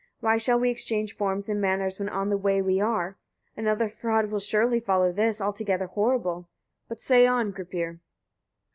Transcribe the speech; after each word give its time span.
why 0.19 0.35
shall 0.39 0.59
we 0.59 0.71
exchange 0.71 1.15
forms 1.15 1.47
and 1.47 1.61
manners, 1.61 1.99
when 1.99 2.09
on 2.09 2.29
the 2.31 2.35
way 2.39 2.59
we 2.59 2.81
are? 2.81 3.17
Another 3.55 3.87
fraud 3.87 4.31
will 4.31 4.39
surely 4.39 4.79
follow 4.79 5.11
this, 5.11 5.39
altogether 5.39 5.85
horrible. 5.85 6.47
But 6.87 7.03
say 7.03 7.27
on, 7.27 7.51
Gripir! 7.51 7.99